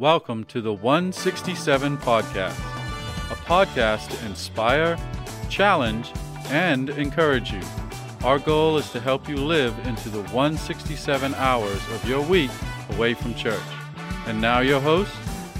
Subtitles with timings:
[0.00, 2.58] Welcome to the 167 Podcast,
[3.30, 4.96] a podcast to inspire,
[5.50, 6.10] challenge,
[6.46, 7.60] and encourage you.
[8.24, 12.50] Our goal is to help you live into the 167 hours of your week
[12.92, 13.60] away from church.
[14.26, 15.12] And now, your host,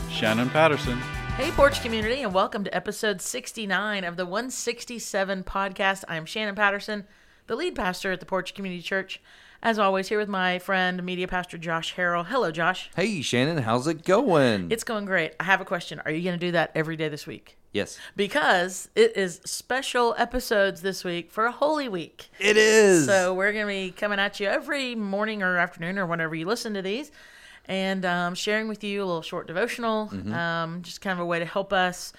[0.09, 0.97] Shannon Patterson.
[1.37, 6.05] Hey, Porch Community, and welcome to episode 69 of the 167 podcast.
[6.09, 7.07] I'm Shannon Patterson,
[7.47, 9.21] the lead pastor at the Porch Community Church.
[9.63, 12.25] As always, here with my friend, media pastor Josh Harrell.
[12.25, 12.89] Hello, Josh.
[12.97, 14.71] Hey, Shannon, how's it going?
[14.73, 15.35] It's going great.
[15.39, 16.01] I have a question.
[16.07, 17.57] Are you going to do that every day this week?
[17.73, 22.29] yes, Because it is special episodes this week for a Holy Week.
[22.41, 23.05] it is.
[23.07, 26.47] So we're going to be coming at you every morning or afternoon or whenever you
[26.47, 27.13] listen to these
[27.67, 30.33] and um, sharing with you a little short devotional, Mm-hmm.
[30.33, 32.13] um, just kind of a way to help us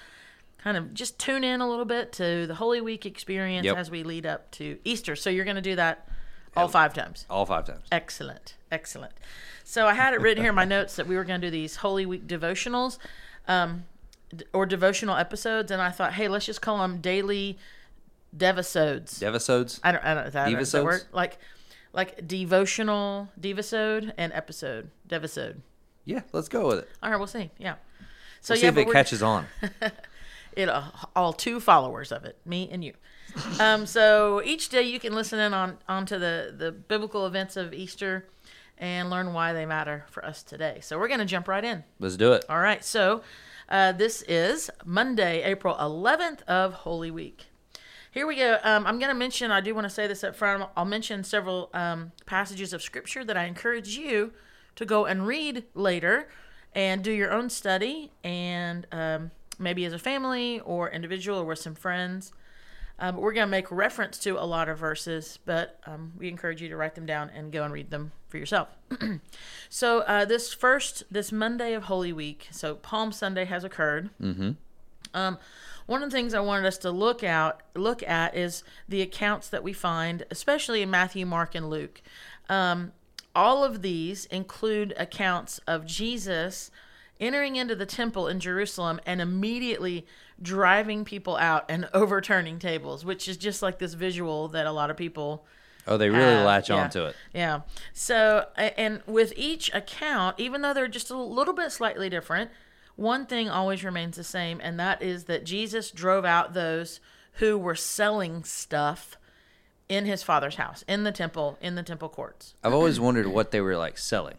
[0.59, 3.75] kind of just tune in a little bit to the Holy Week experience Yep.
[3.77, 5.15] as we lead up to Easter.
[5.17, 6.07] So you're going to do that
[6.55, 7.25] all five times.
[7.29, 7.85] all five times.
[7.91, 8.55] Excellent.
[8.71, 9.13] Excellent.
[9.63, 11.51] So I had it written here in my notes that we were going to do
[11.51, 12.97] these Holy Week devotionals
[13.47, 13.85] um,
[14.35, 15.71] d- or devotional episodes.
[15.71, 17.57] And I thought, hey, let's just call them daily
[18.35, 19.19] devisodes.
[19.19, 19.79] Devisodes.
[19.83, 21.03] I don't, I don't, is that, is that word?
[21.11, 21.37] Like,
[21.93, 25.57] like devotional devisode and episode devisode.
[26.05, 26.89] Yeah, let's go with it.
[27.03, 27.51] All right, we'll see.
[27.57, 27.75] Yeah.
[28.41, 29.45] So We'll yeah, see if it catches on.
[30.55, 30.83] it uh,
[31.15, 32.93] all two followers of it, me and you.
[33.59, 37.73] Um, so each day you can listen in on onto the the biblical events of
[37.73, 38.27] Easter
[38.77, 40.79] and learn why they matter for us today.
[40.81, 41.83] So we're going to jump right in.
[41.99, 42.43] Let's do it.
[42.49, 42.83] All right.
[42.83, 43.21] So
[43.69, 47.45] uh, this is Monday, April 11th of Holy Week.
[48.11, 48.57] Here we go.
[48.63, 50.67] Um, I'm going to mention, I do want to say this up front.
[50.75, 54.33] I'll mention several um, passages of scripture that I encourage you
[54.75, 56.27] to go and read later
[56.73, 61.59] and do your own study and um, maybe as a family or individual or with
[61.59, 62.33] some friends.
[62.99, 66.61] Um, we're going to make reference to a lot of verses, but um, we encourage
[66.61, 68.69] you to write them down and go and read them for yourself.
[69.69, 74.11] so uh, this first, this Monday of Holy Week, so Palm Sunday has occurred.
[74.21, 74.51] Mm-hmm.
[75.13, 75.39] Um,
[75.87, 79.49] one of the things I wanted us to look out look at is the accounts
[79.49, 82.01] that we find, especially in Matthew, Mark, and Luke.
[82.49, 82.91] Um,
[83.35, 86.69] all of these include accounts of Jesus
[87.21, 90.05] entering into the temple in Jerusalem and immediately
[90.41, 94.89] driving people out and overturning tables, which is just like this visual that a lot
[94.89, 95.45] of people
[95.87, 96.45] Oh, they really have.
[96.45, 96.83] latch Yeah.
[96.83, 97.15] on to it.
[97.33, 97.61] Yeah.
[97.93, 102.51] So, and with each account, even though they're just a little bit slightly different,
[102.95, 106.99] one thing always remains the same, and that is that Jesus drove out those
[107.35, 109.17] who were selling stuff
[109.89, 112.53] in his father's house, in the temple, in the temple courts.
[112.63, 114.35] I've always wondered what they were like selling.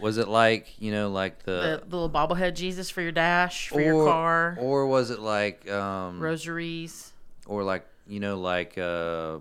[0.00, 3.68] Was it like you know, like The, the, the little bobblehead Jesus for your dash,
[3.68, 7.12] for your car, or was it like um, rosaries.
[7.46, 9.38] or like you know, like uh,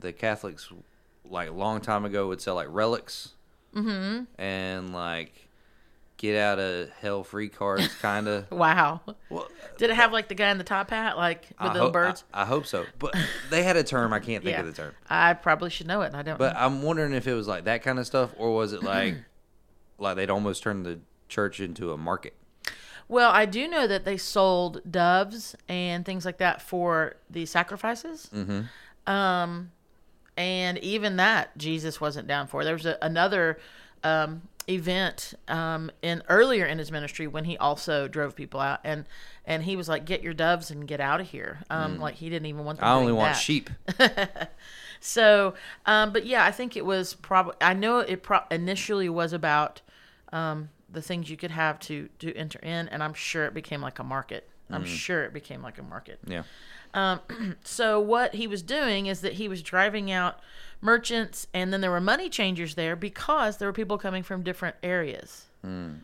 [0.00, 0.70] the Catholics,
[1.28, 3.30] like a long time ago, would sell like relics,
[3.74, 4.24] mm-hmm.
[4.40, 5.32] and like
[6.16, 8.50] get out of hell free cards, kind of.
[8.50, 9.00] Wow.
[9.30, 11.80] well, Did it have like the guy in the top hat, like with I the
[11.80, 12.24] hope- birds?
[12.32, 13.14] I, I hope so, but
[13.50, 14.12] they had a term.
[14.12, 14.60] I can't think yeah.
[14.60, 14.94] of the term.
[15.08, 16.38] I probably should know it, and I don't.
[16.38, 16.60] But know.
[16.60, 19.16] I'm wondering if it was like that kind of stuff, or was it like
[20.04, 22.34] like they'd almost turned the church into a market?
[23.08, 28.30] Well, I do know that they sold doves and things like that for the sacrifices.
[28.34, 29.12] Mm-hmm.
[29.12, 29.72] Um,
[30.36, 32.64] and even that Jesus wasn't down for.
[32.64, 33.58] There was a, another
[34.02, 39.04] um, event um, in earlier in his ministry when he also drove people out, and
[39.44, 42.30] and he was like, "Get your doves and get out of here." Um, Like he
[42.30, 42.78] didn't even want.
[42.80, 42.90] Them Mm.
[42.90, 43.38] I only want that.
[43.38, 43.70] sheep.
[45.00, 45.52] So,
[45.84, 47.54] um, but yeah, I think it was probably.
[47.60, 49.82] I know it pro- initially was about
[50.34, 53.80] um, the things you could have to to enter in, and I'm sure it became
[53.80, 54.48] like a market.
[54.70, 56.18] I'm sure it became like a market.
[56.26, 56.42] Yeah.
[57.64, 60.40] So what he was doing is that he was driving out
[60.80, 64.76] merchants, and then there were money changers there because there were people coming from different
[64.82, 65.46] areas.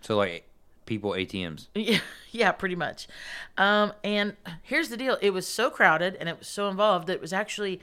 [0.02, 0.48] So like
[0.86, 1.68] people ATMs.
[1.74, 3.08] Yeah, yeah, pretty much.
[3.56, 7.14] Um, and here's the deal: it was so crowded and it was so involved that
[7.14, 7.80] it was actually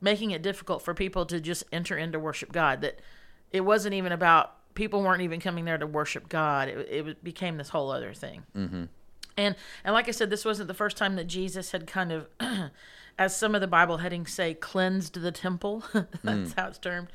[0.00, 2.80] making it difficult for people to just enter in to worship God.
[2.82, 3.00] That
[3.52, 6.68] it wasn't even about people weren't even coming there to worship God.
[6.68, 8.44] It, it became this whole other thing.
[8.56, 8.84] Mm-hmm.
[9.36, 9.54] And
[9.84, 12.26] and like I said, this wasn't the first time that Jesus had kind of,
[13.18, 15.84] as some of the Bible headings say, cleansed the temple.
[16.24, 17.08] That's how it's termed.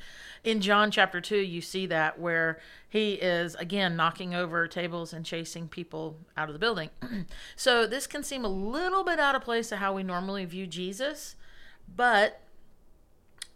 [0.44, 5.26] In John chapter two, you see that where he is again knocking over tables and
[5.26, 6.90] chasing people out of the building.
[7.56, 10.68] so this can seem a little bit out of place to how we normally view
[10.68, 11.34] Jesus,
[11.92, 12.42] but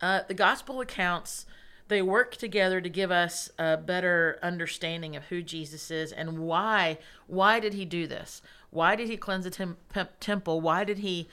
[0.01, 1.47] uh, the gospel accounts
[1.91, 6.97] they work together to give us a better understanding of who Jesus is and why
[7.27, 8.41] why did he do this?
[8.71, 9.77] Why did he cleanse the tem-
[10.21, 10.61] temple?
[10.61, 11.29] Why did he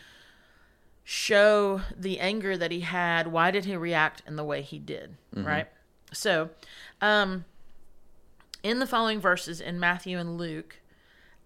[1.04, 3.28] show the anger that he had?
[3.28, 5.16] Why did he react in the way he did?
[5.46, 5.68] Right?
[6.12, 6.50] So,
[7.02, 7.46] um
[8.64, 10.82] in the following verses in Matthew and Luke,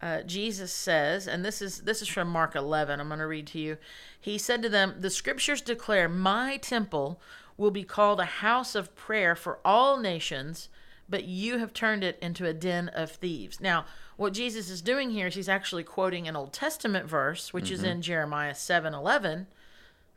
[0.02, 3.00] uh, Jesus says, and this is this is from Mark 11.
[3.00, 3.78] I'm going to read to you.
[4.20, 7.20] He said to them, "The scriptures declare my temple
[7.58, 10.70] will be called a house of prayer for all nations,
[11.10, 13.86] but you have turned it into a den of thieves." Now,
[14.18, 17.82] what Jesus is doing here is he's actually quoting an Old Testament verse, which is
[17.82, 17.90] mm-hmm.
[17.90, 18.56] in Jeremiah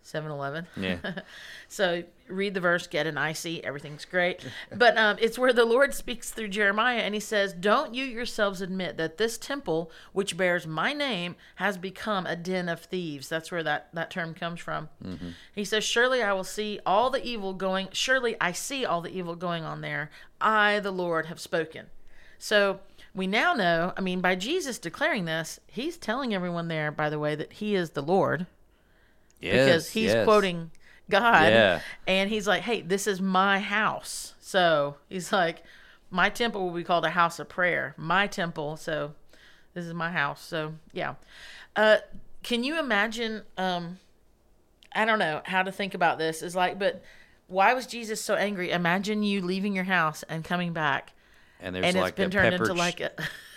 [0.05, 0.25] 7:11.
[0.25, 0.67] 7-Eleven.
[0.77, 0.99] Yeah.
[1.69, 4.45] so read the verse, get an icy, everything's great.
[4.77, 8.61] But um, it's where the Lord speaks through Jeremiah, and He says, "Don't you yourselves
[8.61, 13.51] admit that this temple, which bears my name, has become a den of thieves?" That's
[13.51, 14.89] where that that term comes from.
[15.55, 17.89] He says, "Surely I will see all the evil going.
[17.93, 20.11] Surely I see all the evil going on there.
[20.41, 21.87] I, the Lord, have spoken."
[22.39, 22.81] So
[23.15, 23.93] we now know.
[23.97, 27.75] I mean, by Jesus declaring this, He's telling everyone there, by the way, that He
[27.75, 28.47] is the Lord
[29.45, 30.25] Yes, because he's yes.
[30.25, 30.71] quoting
[31.11, 31.53] God.
[31.53, 31.81] Yeah.
[32.07, 34.35] And he's like, hey, this is my house.
[34.41, 35.63] So he's like,
[36.11, 37.95] my temple will be called a house of prayer.
[37.97, 38.77] My temple.
[38.77, 39.13] So
[39.75, 40.43] this is my house.
[40.43, 41.15] So yeah.
[41.77, 41.99] Uh,
[42.43, 43.43] can you imagine?
[43.59, 43.99] Um,
[44.95, 46.43] I don't know how to think about this.
[46.43, 47.03] Is like, but
[47.49, 48.71] why was Jesus so angry?
[48.71, 51.13] Imagine you leaving your house and coming back,
[51.61, 53.11] and there's and like it's been a turned peppered into like a.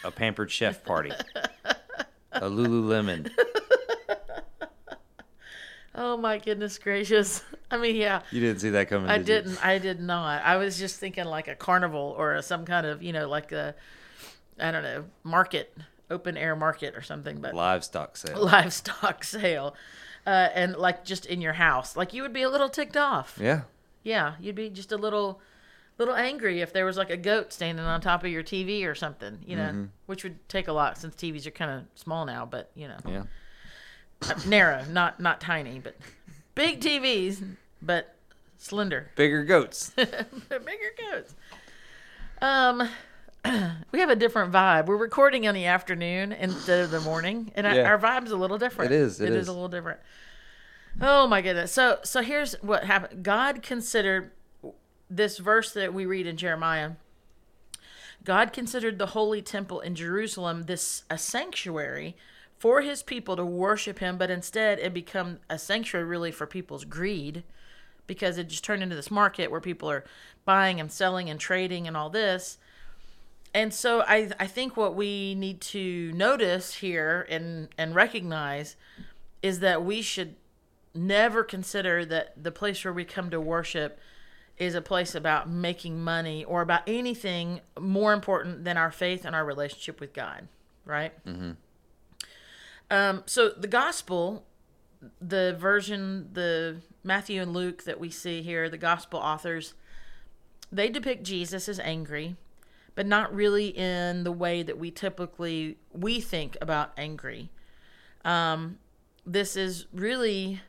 [0.04, 1.12] a pampered chef party,
[2.32, 3.30] a Lululemon.
[6.00, 7.44] Oh my goodness gracious!
[7.72, 8.22] I mean, yeah.
[8.32, 9.10] You didn't see that coming.
[9.10, 9.66] I did didn't.
[9.66, 10.44] I did not.
[10.46, 13.52] I was just thinking like a carnival or a, some kind of, you know, like
[13.52, 13.74] a,
[14.60, 15.76] I don't know, market,
[16.12, 18.40] open air market or something, but Livestock sale.
[18.46, 19.76] livestock sale,
[20.26, 23.38] uh, and like just in your house, like you would be a little ticked off.
[23.42, 23.62] Yeah.
[24.04, 25.42] Yeah, you'd be just a little,
[25.98, 28.96] little angry if there was like a goat standing on top of your TV or
[28.96, 29.86] something, you know, Mm-hmm.
[30.06, 32.98] which would take a lot since TVs are kind of small now, but you know,
[33.06, 33.24] Yeah.
[34.46, 35.96] Narrow, not not tiny, but
[36.56, 37.44] big TVs,
[37.82, 38.16] but
[38.58, 39.12] slender.
[39.16, 39.90] Bigger goats.
[39.96, 41.36] bigger goats.
[42.42, 42.90] Um,
[43.92, 44.86] we have a different vibe.
[44.88, 47.84] We're recording in the afternoon instead of the morning, and Yeah.
[47.84, 48.92] our, vibe's a little different.
[48.92, 49.44] It is, it it is.
[49.44, 49.48] is.
[49.48, 50.00] a little different.
[51.02, 51.72] Oh my goodness.
[51.72, 53.24] So so here's what happened.
[53.24, 54.32] God considered
[55.10, 56.92] this verse that we read in Jeremiah.
[58.24, 62.18] God considered the holy temple in Jerusalem this a sanctuary
[62.58, 66.86] for his people to worship him, but instead it become a sanctuary really for people's
[66.86, 67.44] greed
[68.08, 70.06] because it just turned into this market where people are
[70.46, 72.58] buying and selling and trading and all this.
[73.54, 78.76] And so I I think what we need to notice here and and recognize
[79.42, 80.36] is that we should
[80.94, 84.00] never consider that the place where we come to worship
[84.58, 89.36] is a place about making money or about anything more important than our faith and
[89.36, 90.48] our relationship with God,
[90.84, 91.14] right?
[91.26, 91.52] Mm-hmm.
[92.90, 94.46] Um, so the gospel,
[95.20, 99.74] the version, the Matthew and Luke that we see here, the gospel authors,
[100.72, 102.36] they depict Jesus as angry,
[102.96, 107.50] but not really in the way that we typically we think about angry.
[108.26, 108.80] Um,
[109.26, 110.62] this is really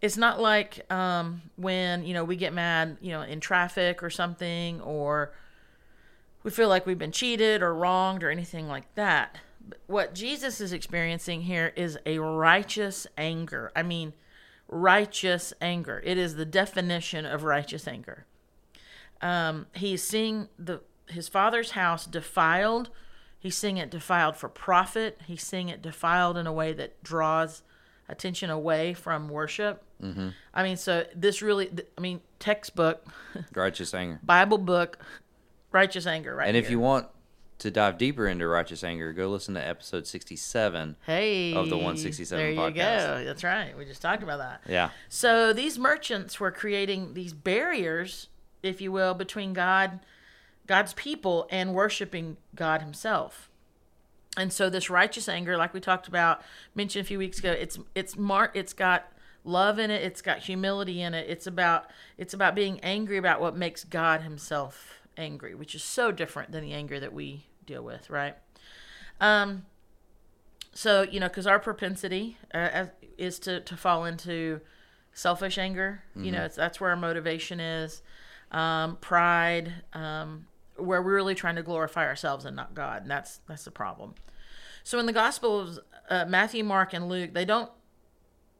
[0.00, 4.10] it's not like um, when you know we get mad you know in traffic or
[4.10, 5.32] something or
[6.42, 9.38] we feel like we've been cheated or wronged or anything like that
[9.86, 14.12] what jesus is experiencing here is a righteous anger i mean
[14.68, 18.24] righteous anger it is the definition of righteous anger
[19.20, 22.90] um, he's seeing the his father's house defiled
[23.38, 27.62] he's seeing it defiled for profit he's seeing it defiled in a way that draws
[28.08, 30.30] attention away from worship Mm-hmm.
[30.52, 33.06] i mean so this really i mean textbook
[33.54, 34.18] Righteous anger.
[34.22, 34.98] bible book
[35.72, 36.72] righteous anger right And if here.
[36.72, 37.06] you want
[37.58, 40.96] to dive deeper into righteous anger, go listen to episode 67.
[41.06, 42.74] hey of the 167 there you podcast.
[43.18, 44.90] go that's right we just talked about that Yeah.
[45.08, 48.28] So these merchants were creating these barriers,
[48.62, 50.00] if you will, between God,
[50.66, 53.50] God's people, and worshiping God Himself.
[54.36, 56.42] And so this righteous anger, like we talked about,
[56.74, 59.12] mentioned a few weeks ago, it's it's mar- it's got
[59.44, 61.28] love in it, it's got humility in it.
[61.28, 66.10] It's about it's about being angry about what makes God Himself angry, which is so
[66.10, 68.36] different than the anger that we deal with, right?
[69.20, 69.64] Um,
[70.72, 74.60] so you know, because our propensity uh, is to to fall into
[75.12, 76.02] selfish anger.
[76.16, 78.02] You know, it's, that's where our motivation is.
[78.50, 83.40] Um, pride, um, where we're really trying to glorify ourselves and not God, and that's
[83.48, 84.14] that's the problem.
[84.82, 85.80] So in the Gospels,
[86.10, 87.70] uh, Matthew, Mark, and Luke, they don't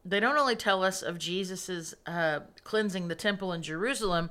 [0.03, 4.29] they don't only tell us of Jesus's uh, cleansing the temple in Jerusalem,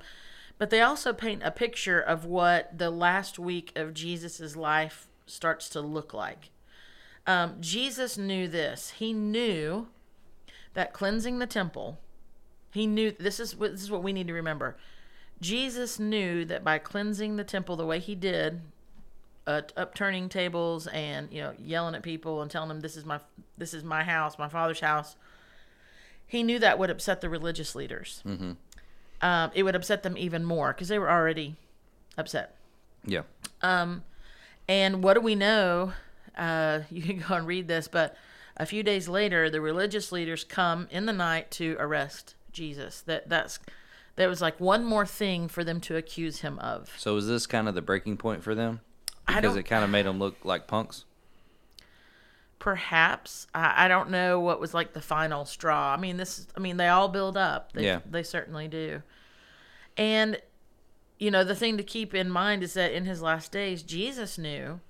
[0.59, 5.69] but they also paint a picture of what the last week of Jesus's life starts
[5.71, 6.51] to look like.
[7.27, 8.91] Um, Jesus knew this.
[8.99, 9.89] He knew
[10.75, 11.99] that cleansing the temple,
[12.73, 14.77] he knew this is what this is what we need to remember.
[15.41, 18.63] Jesus knew that by cleansing the temple the way he did
[19.47, 23.21] uh, upturning tables and you know yelling at people and telling them this is my
[23.57, 25.17] this is my house, my father's house.
[26.27, 28.23] He knew that would upset the religious leaders.
[28.27, 28.53] Mm-hmm.
[29.25, 31.57] Um, it would upset them even more because they were already
[32.19, 32.57] upset.
[33.07, 33.23] Yeah.
[33.63, 34.05] Um,
[34.69, 35.95] And what do we know?
[36.37, 38.17] Uh, you can go and read this, but
[38.59, 43.01] a few days later, the religious leaders come in the night to arrest Jesus.
[43.01, 43.59] That that's
[44.17, 46.93] there was like one more thing for them to accuse him of.
[46.99, 48.81] So is this kind of the breaking point for them?
[49.27, 51.07] I Because it kind of made them look like punks.
[52.65, 55.93] Perhaps I, I don't know what was like the final straw.
[55.93, 56.47] I mean, this.
[56.57, 57.73] I mean, they all build up.
[57.75, 58.01] They, Yeah.
[58.11, 59.03] they certainly do.
[59.99, 60.41] And
[61.19, 64.39] you know, the thing to keep in mind is that in his last days, Jesus
[64.39, 64.81] knew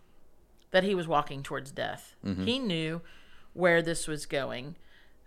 [0.71, 2.14] that he was walking towards death.
[2.45, 3.00] He knew
[3.54, 4.76] where this was going,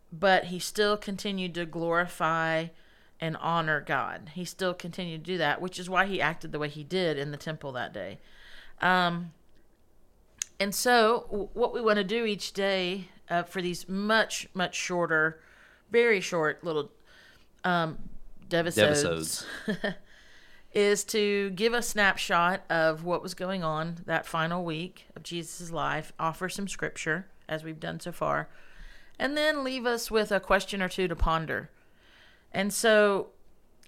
[0.09, 2.67] but he still continued to glorify
[3.19, 4.31] and honor God.
[4.35, 7.17] He still continued to do that, which is why he acted the way he did
[7.17, 8.19] in the temple that day.
[8.81, 9.33] Um,
[10.59, 14.75] and so, w- what we want to do each day uh, for these much, much
[14.75, 15.39] shorter,
[15.91, 16.91] very short little
[17.63, 17.97] um,
[18.49, 19.45] devisodes, Devisodes.
[20.73, 25.71] is to give a snapshot of what was going on that final week of Jesus'
[25.71, 28.49] life, offer some scripture, as we've done so far,
[29.17, 31.69] and then leave us with a question or two to ponder.
[32.51, 33.27] And so,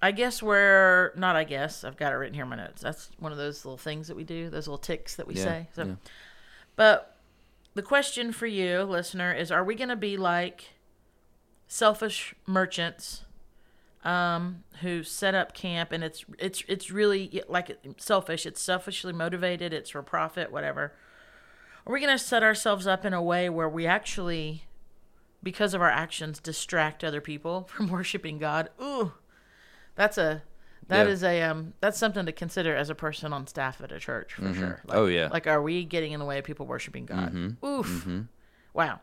[0.01, 1.35] I guess we're not.
[1.35, 2.81] I guess I've got it written here in my notes.
[2.81, 5.43] That's one of those little things that we do, those little ticks that we Yeah,
[5.43, 5.69] say.
[5.73, 5.93] So, yeah.
[6.79, 7.17] But
[7.74, 10.69] the question for you, listener, is: Are we going to be like
[11.67, 13.25] selfish merchants
[14.05, 18.45] um, who set up camp, and it's it's it's really like selfish.
[18.45, 19.74] It's selfishly motivated.
[19.74, 20.93] It's for profit, whatever.
[21.86, 24.63] Are we going to set ourselves up in a way where we actually,
[25.43, 28.69] because of our actions, distract other people from worshiping God?
[28.81, 29.12] Ooh,
[29.95, 30.43] that's a
[30.89, 31.13] that Yeah.
[31.13, 34.34] is a um that's something to consider as a person on staff at a church
[34.34, 34.81] for sure.
[34.86, 35.29] Like, Oh, yeah.
[35.31, 37.34] Like, are we getting in the way of people worshiping God?
[37.34, 37.65] Mm-hmm.
[37.65, 38.08] Oof.
[38.74, 39.00] Wow.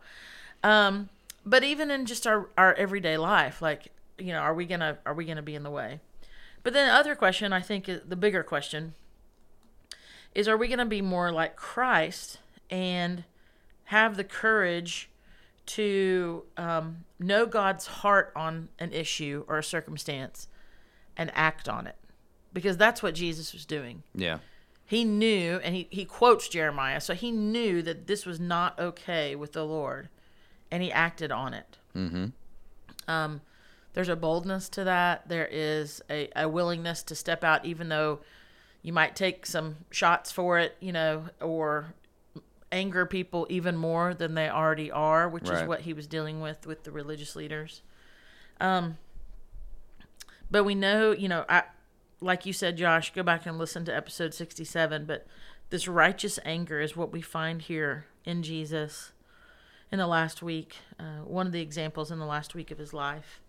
[0.63, 1.09] Um,
[1.45, 3.89] but even in just our our everyday life, like
[4.19, 6.01] you know, are we gonna are we gonna be in the way?
[6.63, 8.95] But then the other question, I think, is the bigger question
[10.35, 12.39] is: Are we gonna be more like Christ
[12.71, 13.25] and
[13.85, 15.09] have the courage
[15.67, 20.49] to um, know God's heart on an issue or a circumstance
[21.17, 21.97] and act on it?
[22.53, 24.39] Because that's what Jesus was doing Yeah.
[24.85, 29.35] he knew and he, he quotes jeremiah so he knew that this was not okay
[29.35, 30.09] with the lord
[30.71, 32.27] and he acted on it Mm-hmm.
[33.11, 33.41] um,
[33.95, 38.21] there's a boldness to that there is a, a willingness to step out even though
[38.83, 41.95] you might take some shots for it you know or
[42.73, 46.67] anger people even more than they already are which is what he was dealing with
[46.67, 47.83] with the religious leaders
[48.61, 48.97] um,
[50.51, 51.63] but we know you know i
[52.21, 55.27] like you said josh go back and listen to episode 67 but
[55.71, 59.13] this righteous anger is what we find here in jesus
[59.93, 62.93] in the last week uh, one of the examples in the last week of his
[62.93, 63.41] life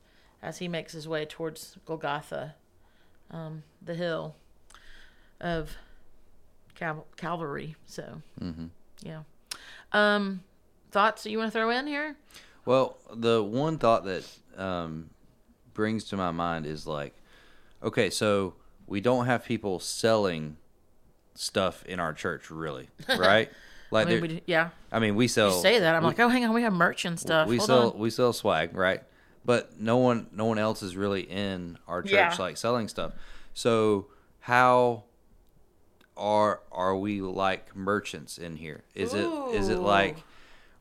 [0.41, 2.55] as he makes his way towards golgotha
[3.31, 4.35] um, the hill
[5.41, 5.75] of
[6.75, 7.75] Cal- calvary.
[7.87, 8.67] So Mm-hmm.
[9.01, 9.21] yeah.
[9.91, 10.43] Um,
[10.91, 12.15] thoughts that you want to throw in here?
[12.65, 14.23] Well, the one thought that
[14.55, 15.09] um,
[15.77, 17.13] brings to my mind is like,
[17.81, 18.55] okay, so
[18.85, 20.57] we don't have people selling
[21.35, 23.47] stuff in our church, really, right?
[23.49, 23.55] I
[23.91, 25.55] Like, mean, we, yeah I mean, we sell.
[25.55, 27.55] you say that i'm we- like oh hang on we have merch and stuff We
[27.57, 27.97] Hold sell on.
[27.99, 29.01] we sell swag, right?
[29.45, 32.35] But no one no one else is really in our church Yeah.
[32.37, 33.13] like selling stuff.
[33.53, 34.07] So
[34.41, 35.03] how
[36.17, 38.83] are are we like merchants in here?
[38.95, 40.17] Is it is it like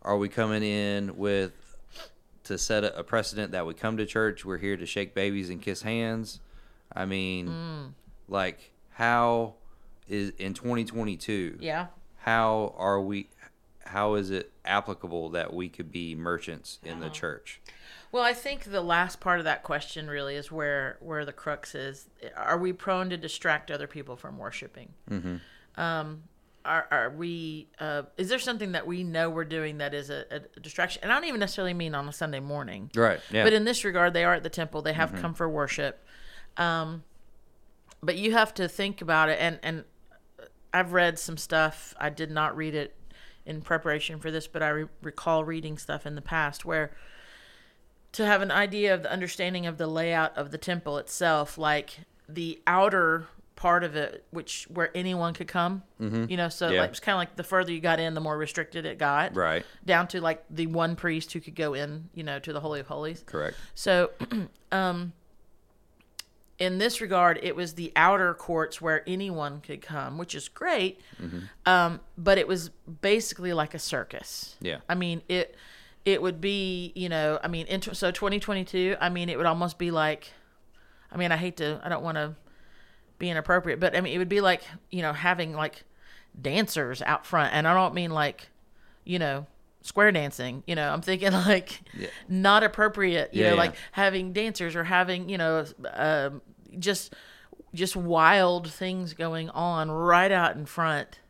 [0.03, 1.53] are we coming in with
[2.47, 5.61] to set a, precedent that we come to church, we're here to shake babies and
[5.61, 6.41] kiss hands?
[6.93, 7.93] I mean, Mm.
[8.29, 9.55] like how
[10.09, 11.59] is in 2022?
[11.61, 11.87] yeah
[12.19, 13.29] how are we
[13.85, 17.61] how is it applicable that we could be merchants in the church
[18.11, 21.75] Well, I think the last part of that question really is where where the crux
[21.75, 22.09] is.
[22.37, 24.91] Are we prone to distract other people from worshiping?
[25.11, 25.37] Mm-hmm.
[25.81, 26.23] Um,
[26.67, 27.69] are are we?
[27.79, 31.03] Uh, is there something that we know we're doing that is a, a distraction?
[31.03, 32.91] And I don't even necessarily mean on a Sunday morning.
[32.95, 34.83] right yeah But in this regard, they are at the temple.
[34.83, 36.05] They have come for worship.
[36.57, 37.05] Um,
[38.03, 39.39] but you have to think about it.
[39.41, 39.85] And, and
[40.73, 41.95] I've read some stuff.
[41.99, 42.95] I did not read it
[43.45, 46.93] in preparation for this, but I re- recall reading stuff in the past where
[48.13, 52.01] to have an idea of the understanding of the layout of the temple itself, like
[52.29, 53.27] the outer
[53.57, 56.83] part of it, which where anyone could come, you know, so Yeah.
[56.83, 59.35] like it's kind of like the further you got in, the more restricted it got
[59.35, 62.61] right down to like the one priest who could go in, you know, to the
[62.61, 63.23] holy of holies.
[63.27, 64.11] correct So,
[64.73, 65.13] um,
[66.59, 71.01] in this regard, it was the outer courts where anyone could come, which is great.
[71.67, 72.71] Um, but it was
[73.03, 74.57] basically like a circus.
[74.61, 74.79] Yeah.
[74.89, 75.55] I mean, it
[76.07, 79.77] it would be, you know, I mean, in, so 2022, I mean, it would almost
[79.77, 80.31] be like,
[81.11, 82.37] I mean, I hate to, I don't want to
[83.19, 85.85] be inappropriate, but I mean, it would be like, you know, having like
[86.41, 87.55] dancers out front.
[87.55, 88.49] And I don't mean like,
[89.05, 89.47] you know,
[89.83, 92.09] square dancing, you know, I'm thinking like Yeah.
[92.29, 93.61] not appropriate, you Yeah, know, yeah.
[93.61, 96.43] like having dancers or having, you know, um,
[96.79, 97.15] just,
[97.75, 101.21] just wild things going on right out in front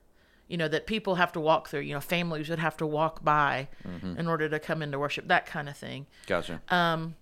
[0.48, 3.24] you know that people have to walk through you know families would have to walk
[3.24, 4.16] by Mm-hmm.
[4.16, 6.60] in order to come into worship that kind of thing Gotcha.
[6.68, 7.16] um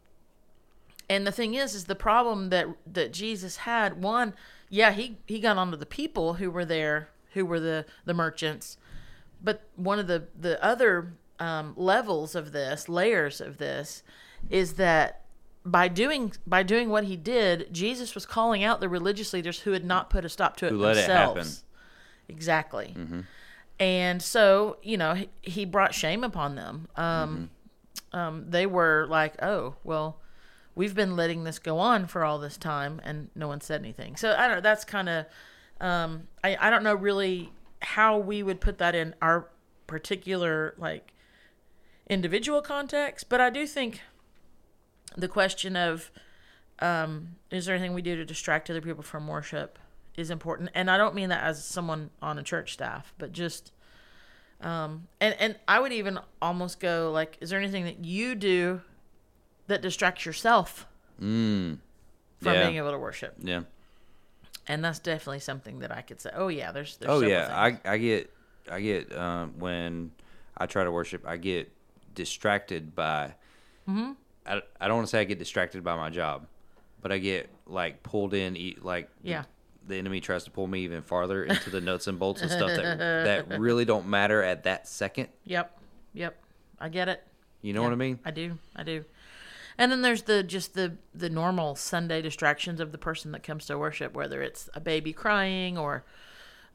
[1.08, 4.34] and the thing is is the problem that that jesus had one
[4.70, 8.76] yeah he he got onto the people who were there who were the the merchants.
[9.42, 14.02] But one of the the other um, levels of this layers of this
[14.50, 15.22] is that
[15.64, 19.72] by doing by doing what he did jesus was calling out the religious leaders who
[19.72, 21.64] had not put a stop to it Who let it themselves.
[22.28, 22.34] Happen.
[22.36, 22.94] exactly
[23.80, 26.88] and so you know he, he brought shame upon them.
[26.96, 27.50] Um,
[28.12, 30.20] um, they were like oh well
[30.74, 34.16] we've been letting this go on for all this time and no one said anything.
[34.16, 35.26] So i don't know that's kind of
[35.80, 37.52] um, I, I don't know really
[37.82, 39.48] how we would put that in our
[39.86, 41.12] particular like
[42.08, 44.00] individual context but i do think
[45.16, 46.10] the question of
[46.80, 49.78] um, is there anything we do to distract other people from worship
[50.16, 50.70] is important.
[50.74, 53.72] And i don't mean that as someone on a church staff but just
[54.60, 58.80] um, and and i would even almost go like is there anything that you do
[59.66, 60.86] that distracts yourself
[61.20, 61.78] Mm.
[62.40, 62.64] from Yeah.
[62.64, 63.62] being able to worship Yeah.
[64.66, 67.80] and that's definitely something that i could say oh yeah there's, there's Oh yeah, things.
[67.86, 68.30] I I get
[68.70, 70.10] I get um, when
[70.56, 71.70] I try to worship, I get
[72.14, 73.34] distracted by.
[73.88, 74.12] Mm-hmm.
[74.46, 76.46] I, I don't want to say I get distracted by my job,
[77.02, 78.56] but I get like pulled in.
[78.80, 79.44] Like Yeah.
[79.86, 82.70] the, enemy tries to pull me even farther into the nuts and bolts and stuff
[82.76, 82.98] that
[83.48, 85.28] that really don't matter at that second.
[85.44, 85.78] yep
[86.14, 86.36] yep
[86.80, 87.22] i get it
[87.60, 88.18] You know Yeah, what I mean?
[88.24, 88.58] I do.
[88.76, 89.04] I do.
[89.76, 93.66] And then there's the just the the normal Sunday distractions of the person that comes
[93.66, 96.04] to worship, whether it's a baby crying or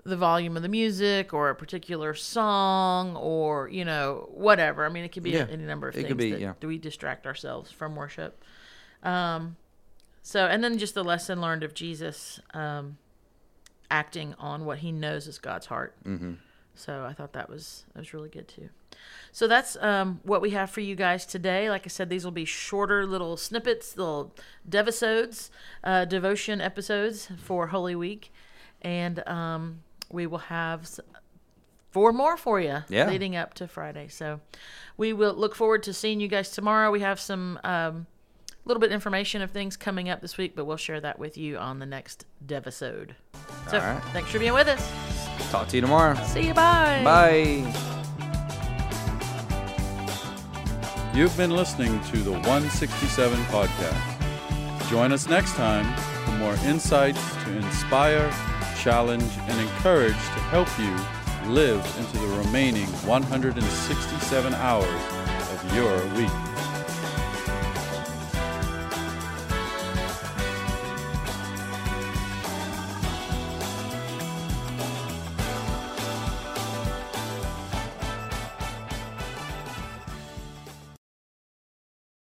[0.06, 4.86] the volume of the music or a particular song or you know whatever.
[4.86, 6.08] I mean, it could be Yeah, any number of it things.
[6.08, 6.54] could be, that yeah.
[6.60, 8.44] Do we distract ourselves from worship?
[9.04, 9.56] Um,
[10.22, 12.98] so and then just the lesson learned of Jesus um,
[13.90, 15.96] acting on what he knows is God's heart.
[16.06, 16.34] Mm-hmm.
[16.76, 18.70] So I thought that was that was really good too.
[19.32, 21.70] So that's um, what we have for you guys today.
[21.70, 24.34] Like I said, these will be shorter little snippets, little
[24.68, 25.52] devisodes,
[25.84, 28.32] uh, devotion episodes for Holy Week,
[28.82, 30.90] and um, we will have
[31.92, 33.08] four more for you Yeah.
[33.10, 34.08] leading up to Friday.
[34.08, 34.40] So
[34.98, 36.92] we will look forward to seeing you guys tomorrow.
[36.92, 38.08] We have some um,
[38.66, 41.38] little bit of information of things coming up this week, but we'll share that with
[41.38, 43.12] you on the next devisode.
[43.70, 44.04] So All right.
[44.14, 45.29] thanks for being with us.
[45.50, 46.16] Talk to you tomorrow.
[46.26, 46.54] See you.
[46.54, 47.02] Bye.
[47.04, 47.74] Bye.
[51.14, 54.90] You've been listening to the 167 podcast.
[54.90, 55.86] Join us next time
[56.24, 58.32] for more insights to inspire,
[58.78, 60.96] challenge, and encourage to help you
[61.52, 66.49] live into the remaining 167 hours of your week.